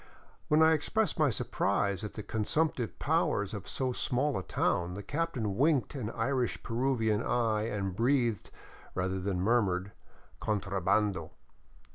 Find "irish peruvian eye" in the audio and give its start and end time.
6.09-7.67